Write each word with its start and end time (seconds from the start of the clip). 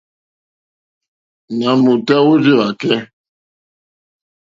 Nà 1.57 1.69
m-ùtá 1.81 2.15
wórzíwàkɛ́. 2.25 2.97